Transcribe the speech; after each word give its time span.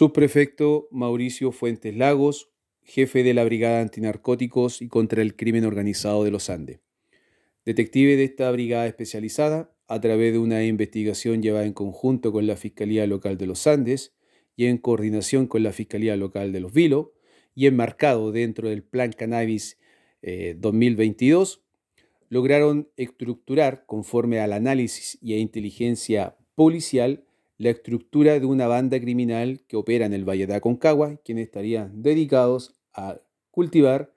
Subprefecto 0.00 0.88
Mauricio 0.90 1.52
Fuentes 1.52 1.94
Lagos, 1.94 2.48
jefe 2.82 3.22
de 3.22 3.34
la 3.34 3.44
Brigada 3.44 3.82
Antinarcóticos 3.82 4.80
y 4.80 4.88
contra 4.88 5.20
el 5.20 5.36
Crimen 5.36 5.66
Organizado 5.66 6.24
de 6.24 6.30
los 6.30 6.48
Andes. 6.48 6.80
Detective 7.66 8.16
de 8.16 8.24
esta 8.24 8.50
brigada 8.50 8.86
especializada, 8.86 9.76
a 9.88 10.00
través 10.00 10.32
de 10.32 10.38
una 10.38 10.64
investigación 10.64 11.42
llevada 11.42 11.66
en 11.66 11.74
conjunto 11.74 12.32
con 12.32 12.46
la 12.46 12.56
Fiscalía 12.56 13.06
Local 13.06 13.36
de 13.36 13.46
los 13.46 13.66
Andes 13.66 14.14
y 14.56 14.64
en 14.68 14.78
coordinación 14.78 15.46
con 15.46 15.62
la 15.62 15.72
Fiscalía 15.74 16.16
Local 16.16 16.50
de 16.50 16.60
los 16.60 16.72
Vilo 16.72 17.12
y 17.54 17.66
enmarcado 17.66 18.32
dentro 18.32 18.70
del 18.70 18.82
Plan 18.82 19.12
Cannabis 19.12 19.78
2022, 20.22 21.62
eh, 21.62 22.04
lograron 22.30 22.88
estructurar, 22.96 23.84
conforme 23.84 24.40
al 24.40 24.54
análisis 24.54 25.18
y 25.20 25.34
a 25.34 25.36
inteligencia 25.36 26.38
policial, 26.54 27.26
la 27.60 27.68
estructura 27.68 28.40
de 28.40 28.46
una 28.46 28.66
banda 28.66 28.98
criminal 28.98 29.60
que 29.68 29.76
opera 29.76 30.06
en 30.06 30.14
el 30.14 30.26
Valle 30.26 30.46
de 30.46 30.54
Aconcagua, 30.54 31.20
quienes 31.22 31.44
estarían 31.44 32.00
dedicados 32.00 32.80
a 32.94 33.20
cultivar 33.50 34.14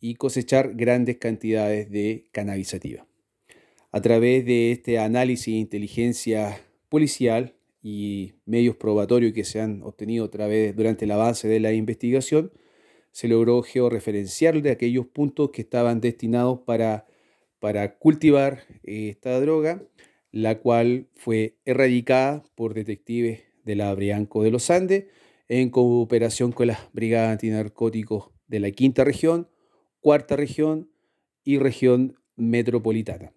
y 0.00 0.16
cosechar 0.16 0.74
grandes 0.74 1.18
cantidades 1.18 1.92
de 1.92 2.24
cannabisativa. 2.32 3.06
A 3.92 4.00
través 4.00 4.44
de 4.44 4.72
este 4.72 4.98
análisis 4.98 5.54
de 5.54 5.60
inteligencia 5.60 6.60
policial 6.88 7.54
y 7.84 8.32
medios 8.46 8.74
probatorios 8.74 9.32
que 9.32 9.44
se 9.44 9.60
han 9.60 9.84
obtenido 9.84 10.24
a 10.24 10.30
través, 10.32 10.74
durante 10.74 11.04
el 11.04 11.12
avance 11.12 11.46
de 11.46 11.60
la 11.60 11.72
investigación, 11.72 12.50
se 13.12 13.28
logró 13.28 13.62
georreferenciar 13.62 14.60
de 14.60 14.72
aquellos 14.72 15.06
puntos 15.06 15.50
que 15.52 15.62
estaban 15.62 16.00
destinados 16.00 16.58
para, 16.66 17.06
para 17.60 17.96
cultivar 17.96 18.64
esta 18.82 19.40
droga 19.40 19.80
la 20.32 20.58
cual 20.58 21.08
fue 21.14 21.58
erradicada 21.64 22.42
por 22.54 22.74
detectives 22.74 23.42
de 23.64 23.76
la 23.76 23.94
Brianco 23.94 24.42
de 24.42 24.50
los 24.50 24.70
Andes 24.70 25.04
en 25.48 25.70
cooperación 25.70 26.52
con 26.52 26.68
las 26.68 26.92
brigadas 26.92 27.32
antinarcóticos 27.32 28.30
de 28.48 28.60
la 28.60 28.70
quinta 28.70 29.04
región, 29.04 29.48
cuarta 30.00 30.34
región 30.34 30.90
y 31.44 31.58
región 31.58 32.16
metropolitana, 32.36 33.32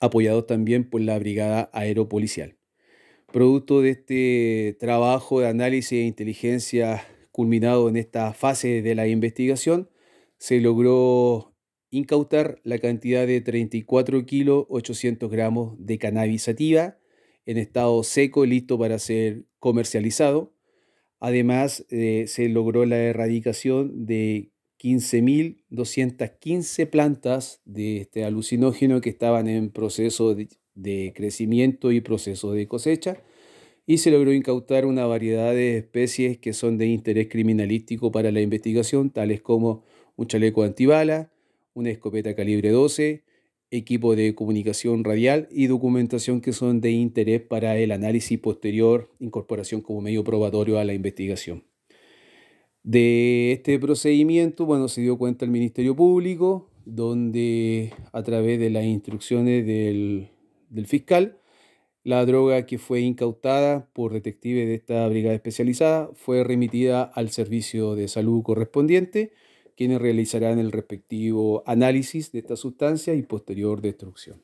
apoyados 0.00 0.46
también 0.46 0.88
por 0.88 1.02
la 1.02 1.18
brigada 1.18 1.70
aeropolicial. 1.72 2.56
Producto 3.30 3.82
de 3.82 3.90
este 3.90 4.76
trabajo 4.80 5.40
de 5.40 5.48
análisis 5.48 5.92
e 5.92 6.02
inteligencia 6.02 7.04
culminado 7.30 7.88
en 7.88 7.96
esta 7.96 8.32
fase 8.32 8.82
de 8.82 8.94
la 8.94 9.06
investigación, 9.06 9.88
se 10.38 10.60
logró 10.60 11.49
incautar 11.90 12.60
la 12.64 12.78
cantidad 12.78 13.26
de 13.26 13.40
34 13.40 14.26
kilos 14.26 14.66
800 14.68 15.30
gramos 15.30 15.74
de 15.78 15.96
cannabis 15.98 16.42
sativa 16.44 16.98
en 17.46 17.56
estado 17.58 18.02
seco 18.04 18.46
listo 18.46 18.78
para 18.78 18.98
ser 18.98 19.44
comercializado. 19.58 20.54
Además, 21.18 21.86
eh, 21.90 22.24
se 22.28 22.48
logró 22.48 22.86
la 22.86 22.98
erradicación 22.98 24.06
de 24.06 24.52
15.215 24.78 26.88
plantas 26.88 27.60
de 27.64 27.98
este 27.98 28.24
alucinógeno 28.24 29.00
que 29.00 29.10
estaban 29.10 29.48
en 29.48 29.70
proceso 29.70 30.34
de, 30.34 30.48
de 30.74 31.12
crecimiento 31.14 31.92
y 31.92 32.00
proceso 32.00 32.52
de 32.52 32.66
cosecha 32.66 33.22
y 33.86 33.98
se 33.98 34.10
logró 34.10 34.32
incautar 34.32 34.86
una 34.86 35.06
variedad 35.06 35.52
de 35.52 35.78
especies 35.78 36.38
que 36.38 36.52
son 36.52 36.78
de 36.78 36.86
interés 36.86 37.28
criminalístico 37.28 38.12
para 38.12 38.30
la 38.30 38.40
investigación, 38.40 39.10
tales 39.10 39.42
como 39.42 39.82
un 40.16 40.28
chaleco 40.28 40.62
antibala, 40.62 41.32
una 41.74 41.90
escopeta 41.90 42.34
calibre 42.34 42.70
12, 42.70 43.24
equipo 43.70 44.16
de 44.16 44.34
comunicación 44.34 45.04
radial 45.04 45.48
y 45.50 45.66
documentación 45.66 46.40
que 46.40 46.52
son 46.52 46.80
de 46.80 46.90
interés 46.90 47.40
para 47.40 47.76
el 47.78 47.92
análisis 47.92 48.38
posterior, 48.38 49.10
incorporación 49.20 49.80
como 49.80 50.00
medio 50.00 50.24
probatorio 50.24 50.78
a 50.78 50.84
la 50.84 50.94
investigación. 50.94 51.64
De 52.82 53.52
este 53.52 53.78
procedimiento, 53.78 54.64
bueno, 54.64 54.88
se 54.88 55.02
dio 55.02 55.18
cuenta 55.18 55.44
el 55.44 55.50
Ministerio 55.50 55.94
Público, 55.94 56.70
donde 56.84 57.92
a 58.12 58.22
través 58.22 58.58
de 58.58 58.70
las 58.70 58.84
instrucciones 58.84 59.66
del, 59.66 60.30
del 60.70 60.86
fiscal, 60.86 61.36
la 62.02 62.24
droga 62.24 62.64
que 62.64 62.78
fue 62.78 63.00
incautada 63.00 63.90
por 63.92 64.14
detectives 64.14 64.66
de 64.66 64.74
esta 64.74 65.06
brigada 65.08 65.34
especializada 65.34 66.10
fue 66.14 66.42
remitida 66.42 67.02
al 67.02 67.28
servicio 67.28 67.94
de 67.94 68.08
salud 68.08 68.42
correspondiente, 68.42 69.32
quienes 69.80 69.98
realizarán 69.98 70.58
el 70.58 70.72
respectivo 70.72 71.62
análisis 71.64 72.32
de 72.32 72.40
esta 72.40 72.54
sustancia 72.54 73.14
y 73.14 73.22
posterior 73.22 73.80
destrucción. 73.80 74.38